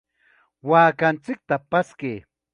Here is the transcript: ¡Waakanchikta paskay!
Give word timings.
¡Waakanchikta 0.69 1.55
paskay! 1.69 2.17